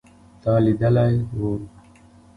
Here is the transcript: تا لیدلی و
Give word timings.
تا 0.41 0.53
لیدلی 0.63 1.13
و 1.39 1.41